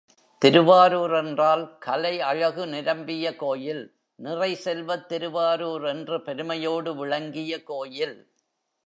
[0.41, 3.83] திருவாரூர் என்றால் கலை அழகு நிரம்பிய கோயில்
[4.19, 8.17] நிறை செல்வத்திருவாரூர் என்ற பெருமையோடு விளங்கிய கோயில்.